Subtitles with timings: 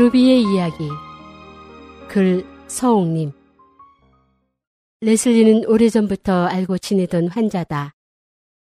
[0.00, 0.88] 루비의 이야기
[2.08, 3.32] 글 서옥님
[5.02, 7.92] 레슬리는 오래전부터 알고 지내던 환자다.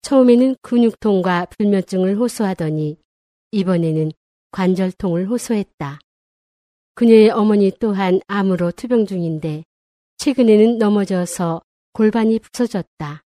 [0.01, 2.97] 처음에는 근육통과 불면증을 호소하더니
[3.51, 4.11] 이번에는
[4.49, 5.99] 관절통을 호소했다.
[6.95, 9.63] 그녀의 어머니 또한 암으로 투병 중인데
[10.17, 11.61] 최근에는 넘어져서
[11.93, 13.21] 골반이 부서졌다.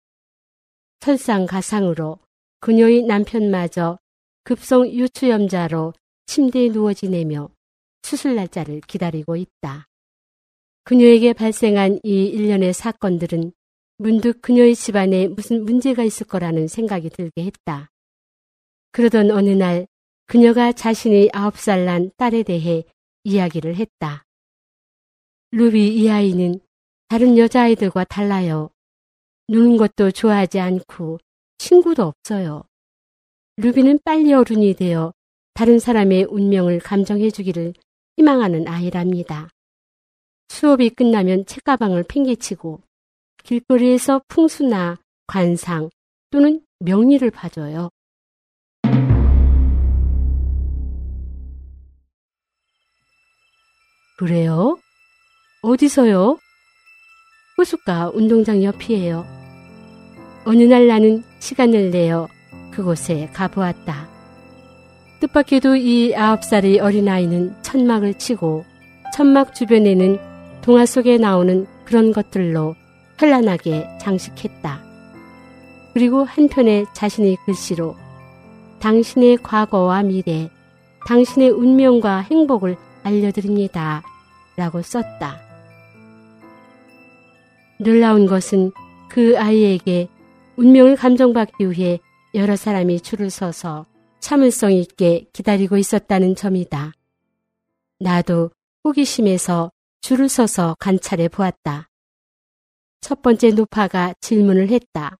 [1.02, 2.18] 설상가상으로
[2.60, 3.99] 그녀의 남편마저
[4.46, 5.94] 급성 유추염자로
[6.26, 7.49] 침대에 누워 지내며
[8.03, 9.88] 수술 날짜를 기다리고 있다.
[10.84, 13.53] 그녀에게 발생한 이 일련의 사건들은
[13.98, 17.89] 문득 그녀의 집안에 무슨 문제가 있을 거라는 생각이 들게 했다.
[18.91, 19.88] 그러던 어느 날
[20.26, 22.84] 그녀가 자신의 아홉 살 난 딸에 대해
[23.23, 24.26] 이야기를 했다.
[25.51, 26.60] 루비 이 아이는
[27.07, 28.70] 다른 여자아이들과 달라요.
[29.48, 31.20] 노는 것도 좋아하지 않고
[31.57, 32.63] 친구도 없어요.
[33.57, 35.13] 루비는 빨리 어른이 되어
[35.54, 37.73] 다른 사람의 운명을 감정해 주기를
[38.18, 39.50] 희망하는 아이랍니다.
[40.50, 42.80] 수업이 끝나면 책가방을 팽개치고
[43.44, 44.98] 길거리에서 풍수나
[45.28, 45.90] 관상
[46.30, 47.90] 또는 명리를 봐줘요.
[54.18, 54.78] 그래요?
[55.64, 56.38] 어디서요?
[57.58, 59.26] 호숫가 운동장 옆이에요.
[60.46, 62.28] 어느 날 나는 시간을 내어
[62.72, 64.12] 그곳에 가보았다.
[65.34, 68.63] 뜻밖에도 이 아홉 살의 어린아이는 천막을 치고
[69.13, 70.19] 천막 주변에는
[70.62, 72.75] 동화 속에 나오는 그런 것들로
[73.17, 74.79] 현란하게 장식했다.
[75.94, 77.95] 그리고 한편에 자신의 글씨로
[78.79, 80.50] 당신의 과거와 미래,
[81.07, 84.03] 당신의 운명과 행복을 알려드립니다.
[84.55, 85.39] 라고 썼다.
[87.79, 88.72] 놀라운 것은
[89.09, 90.09] 그 아이에게
[90.57, 91.99] 운명을 감정받기 위해
[92.35, 93.85] 여러 사람이 줄을 서서
[94.23, 96.94] 참을성 있게 기다리고 있었다는 점이다.
[98.00, 98.51] 나도
[98.85, 99.69] 호기심에서
[100.00, 101.89] 줄을 서서 관찰해 보았다.
[103.01, 105.17] 첫 번째 노파가 질문을 했다.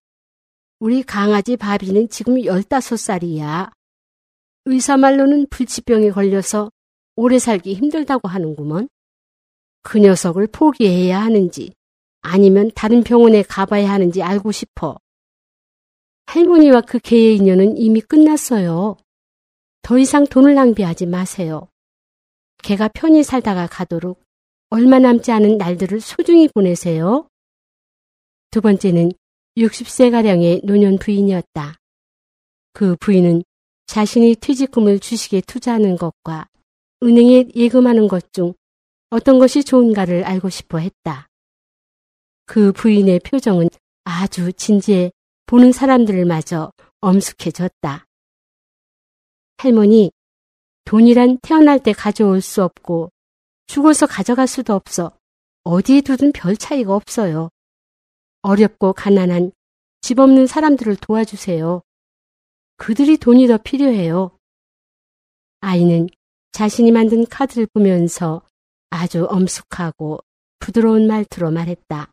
[0.78, 3.70] 우리 강아지 바비는 지금 15살이야.
[4.64, 6.70] 의사 말로는 불치병에 걸려서
[7.14, 8.88] 오래 살기 힘들다고 하는구먼.
[9.82, 11.74] 그 녀석을 포기해야 하는지
[12.22, 14.96] 아니면 다른 병원에 가봐야 하는지 알고 싶어.
[16.26, 18.96] 할머니와 그 개의 인연은 이미 끝났어요.
[19.82, 21.68] 더 이상 돈을 낭비하지 마세요.
[22.62, 24.22] 개가 편히 살다가 가도록
[24.70, 27.28] 얼마 남지 않은 날들을 소중히 보내세요.
[28.50, 29.12] 두 번째는
[29.56, 31.76] 60세가량의 노년 부인이었다.
[32.72, 33.44] 그 부인은
[33.86, 36.48] 자신이 퇴직금을 주식에 투자하는 것과
[37.02, 38.54] 은행에 예금하는 것 중
[39.10, 41.28] 어떤 것이 좋은가를 알고 싶어 했다.
[42.46, 43.68] 그 부인의 표정은
[44.02, 45.12] 아주 진지해
[45.46, 48.06] 보는 사람들을 마저 엄숙해졌다.
[49.58, 50.10] 할머니,
[50.84, 53.10] 돈이란 태어날 때 가져올 수 없고
[53.66, 55.16] 죽어서 가져갈 수도 없어
[55.62, 57.48] 어디에 두든 별 차이가 없어요.
[58.42, 59.52] 어렵고 가난한
[60.02, 61.80] 집 없는 사람들을 도와주세요.
[62.76, 64.36] 그들이 돈이 더 필요해요.
[65.60, 66.08] 아이는
[66.52, 68.42] 자신이 만든 카드를 보면서
[68.90, 70.20] 아주 엄숙하고
[70.58, 72.10] 부드러운 말투로 말했다.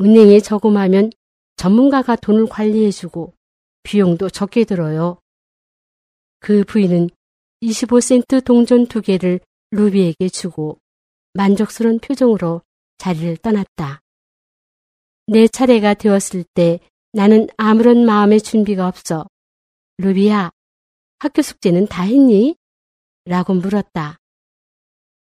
[0.00, 1.10] 은행에 저금하면
[1.56, 3.34] 전문가가 돈을 관리해주고
[3.82, 5.18] 비용도 적게 들어요.
[6.40, 7.08] 그 부인은
[7.62, 9.40] 25센트 동전 두 개를
[9.70, 10.78] 루비에게 주고
[11.34, 12.62] 만족스러운 표정으로
[12.98, 14.00] 자리를 떠났다.
[15.26, 16.78] 내 차례가 되었을 때
[17.12, 19.26] 나는 아무런 마음의 준비가 없어
[19.98, 20.50] 루비야,
[21.18, 22.56] 학교 숙제는 다 했니?
[23.24, 24.18] 라고 물었다.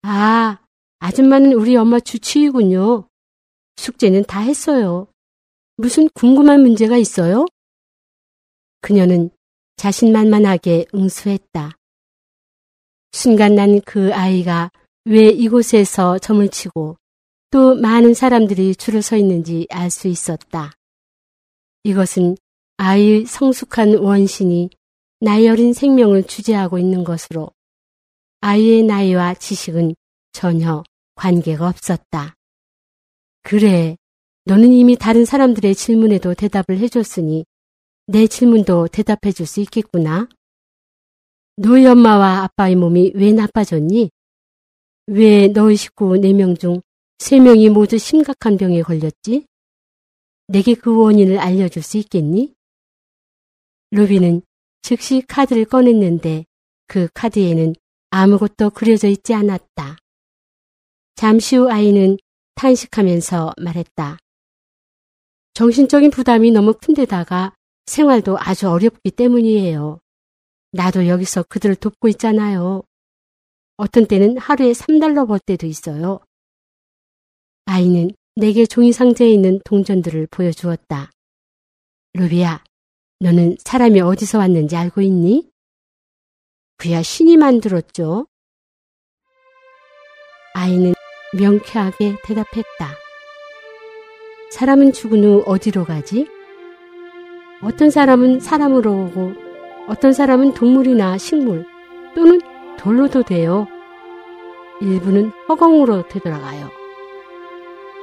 [0.01, 0.57] 아,
[0.99, 3.07] 아줌마는 우리 엄마 주치의군요.
[3.75, 5.07] 숙제는 다 했어요.
[5.79, 7.45] 무슨 궁금한 문제가 있어요?
[8.81, 9.29] 그녀는
[9.75, 11.77] 자신만만하게 응수했다.
[13.11, 14.71] 순간 난 그 아이가
[15.05, 16.97] 왜 이곳에서 점을 치고
[17.51, 20.73] 또 많은 사람들이 줄을 서 있는지 알 수 있었다.
[21.83, 22.37] 이것은
[22.77, 24.71] 아이의 성숙한 원신이
[25.19, 27.51] 나이 어린 생명을 주재하고 있는 것으로
[28.41, 29.93] 아이의 나이와 지식은
[30.31, 30.83] 전혀
[31.15, 32.35] 관계가 없었다.
[33.43, 33.95] 그래,
[34.47, 37.43] 너는 이미 다른 사람들의 질문에도 대답을 해줬으니
[38.05, 40.29] 내 질문도 대답해 줄 수 있겠구나.
[41.57, 44.09] 너희 엄마와 아빠의 몸이 왜 나빠졌니?
[45.07, 46.79] 왜 너희 식구 4명 중
[47.17, 49.45] 3명이 모두 심각한 병에 걸렸지?
[50.47, 52.53] 내게 그 원인을 알려줄 수 있겠니?
[53.91, 54.43] 루비는
[54.81, 56.45] 즉시 카드를 꺼냈는데
[56.87, 57.75] 그 카드에는
[58.11, 59.97] 아무것도 그려져 있지 않았다.
[61.15, 62.17] 잠시 후 아이는
[62.55, 64.19] 탄식하면서 말했다.
[65.57, 67.55] 정신적인 부담이 너무 큰데다가
[67.87, 69.99] 생활도 아주 어렵기 때문이에요.
[70.71, 72.83] 나도 여기서 그들을 돕고 있잖아요.
[73.77, 76.19] 어떤 때는 하루에 3달러 벌 때도 있어요.
[77.65, 81.09] 아이는 내게 종이 상자에 있는 동전들을 보여주었다.
[82.13, 82.63] 루비야,
[83.21, 85.49] 너는 사람이 어디서 왔는지 알고 있니?
[86.77, 88.27] 그야 신이 만들었죠.
[90.53, 90.93] 아이는
[91.33, 93.06] 명쾌하게 대답했다.
[94.49, 96.27] 사람은 죽은 후 어디로 가지?
[97.61, 99.33] 어떤 사람은 사람으로 오고
[99.87, 101.65] 어떤 사람은 동물이나 식물
[102.15, 102.39] 또는
[102.77, 103.67] 돌로도 돼요.
[104.81, 106.69] 일부는 허공으로 되돌아가요.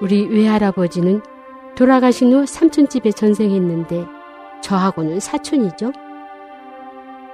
[0.00, 1.22] 우리 외할아버지는
[1.76, 4.04] 돌아가신 후 삼촌집에 전생했는데
[4.62, 5.92] 저하고는 사촌이죠.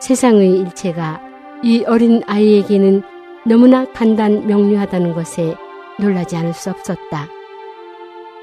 [0.01, 1.21] 세상의 일체가
[1.63, 3.03] 이 어린 아이에게는
[3.47, 5.57] 너무나 간단 명료하다는 것에
[5.99, 7.40] 놀라지 않을 수 없었다.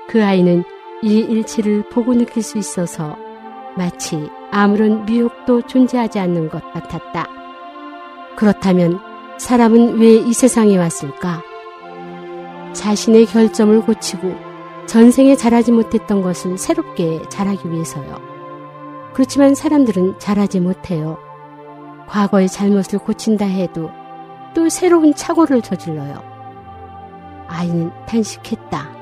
[0.08, 0.64] 그 아이는
[1.04, 3.16] 이 일치를 보고 느낄 수 있어서
[3.76, 7.28] 마치 아무런 미혹도 존재하지 않는 것 같았다.
[8.36, 9.00] 그렇다면
[9.38, 11.44] 사람은 왜 이 세상에 왔을까?
[12.74, 14.36] 자신의 결점을 고치고
[14.88, 18.18] 전생에 잘하지 못했던 것을 새롭게 잘하기 위해서요.
[19.14, 21.18] 그렇지만 사람들은 잘하지 못해요.
[22.08, 23.92] 과거의 잘못을 고친다 해도
[24.56, 26.24] 또 새로운 착오를 저질러요.
[27.48, 28.97] 아이는 탄식했다.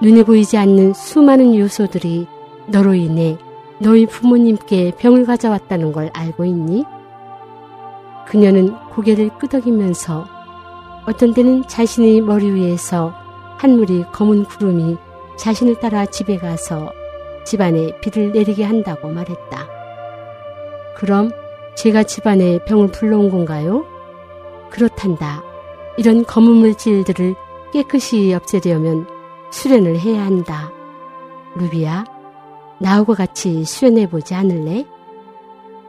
[0.00, 2.28] 눈에 보이지 않는 수많은 요소들이
[2.66, 3.36] 너로 인해
[3.80, 6.84] 너희 부모님께 병을 가져왔다는 걸 알고 있니?
[8.26, 10.26] 그녀는 고개를 끄덕이면서
[11.06, 13.12] 어떤 때는 자신의 머리 위에서
[13.56, 14.96] 한 무리 검은 구름이
[15.36, 16.92] 자신을 따라 집에 가서
[17.44, 19.68] 집안에 비를 내리게 한다고 말했다.
[20.96, 21.30] 그럼
[21.76, 23.84] 제가 집안에 병을 불러온 건가요?
[24.70, 25.42] 그렇단다.
[25.96, 27.34] 이런 검은 물질들을
[27.72, 29.17] 깨끗이 없애려면
[29.50, 30.70] 수련을 해야 한다.
[31.56, 32.04] 루비야,
[32.78, 34.84] 나하고 같이 수련해보지 않을래?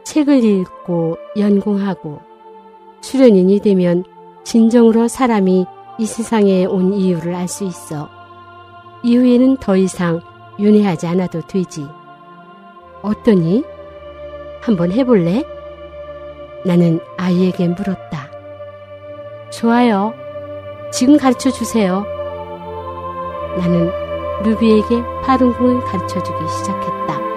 [0.04, 2.20] 책을 읽고 연공하고
[3.00, 4.04] 수련인이 되면
[4.44, 5.66] 진정으로 사람이
[5.98, 8.08] 이 세상에 온 이유를 알 수 있어.
[9.02, 10.20] 이후에는 더 이상
[10.58, 11.86] 윤회하지 않아도 되지.
[13.02, 13.64] 어떠니?
[14.60, 15.44] 한번 해볼래?
[16.66, 18.30] 나는 아이에게 물었다.
[19.50, 20.12] 좋아요.
[20.92, 22.04] 지금 가르쳐 주세요.
[23.58, 23.90] 나는
[24.42, 27.29] 루비에게 파른 공을 가르쳐 주기 시작했다.